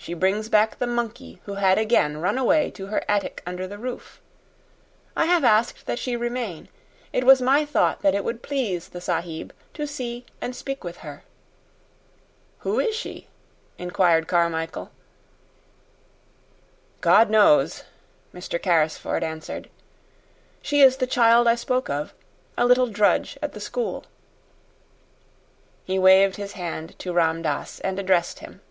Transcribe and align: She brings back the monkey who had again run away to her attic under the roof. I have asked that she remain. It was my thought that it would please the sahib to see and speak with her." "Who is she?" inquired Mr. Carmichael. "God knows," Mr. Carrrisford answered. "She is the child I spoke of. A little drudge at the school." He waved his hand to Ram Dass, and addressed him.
She 0.00 0.14
brings 0.14 0.48
back 0.48 0.78
the 0.78 0.86
monkey 0.86 1.42
who 1.44 1.54
had 1.54 1.76
again 1.76 2.16
run 2.16 2.38
away 2.38 2.70
to 2.70 2.86
her 2.86 3.04
attic 3.08 3.42
under 3.44 3.66
the 3.68 3.76
roof. 3.76 4.22
I 5.14 5.26
have 5.26 5.44
asked 5.44 5.84
that 5.84 5.98
she 5.98 6.16
remain. 6.16 6.70
It 7.12 7.24
was 7.24 7.42
my 7.42 7.66
thought 7.66 8.00
that 8.00 8.14
it 8.14 8.24
would 8.24 8.42
please 8.42 8.88
the 8.88 9.02
sahib 9.02 9.52
to 9.74 9.86
see 9.86 10.24
and 10.40 10.56
speak 10.56 10.82
with 10.82 10.98
her." 10.98 11.24
"Who 12.60 12.80
is 12.80 12.96
she?" 12.96 13.28
inquired 13.76 14.24
Mr. 14.24 14.28
Carmichael. 14.28 14.90
"God 17.02 17.28
knows," 17.28 17.84
Mr. 18.32 18.58
Carrrisford 18.58 19.22
answered. 19.22 19.68
"She 20.62 20.80
is 20.80 20.96
the 20.96 21.06
child 21.06 21.46
I 21.46 21.54
spoke 21.54 21.90
of. 21.90 22.14
A 22.56 22.64
little 22.64 22.86
drudge 22.86 23.36
at 23.42 23.52
the 23.52 23.60
school." 23.60 24.06
He 25.84 25.98
waved 25.98 26.36
his 26.36 26.52
hand 26.52 26.98
to 27.00 27.12
Ram 27.12 27.42
Dass, 27.42 27.78
and 27.80 27.98
addressed 27.98 28.38
him. 28.38 28.62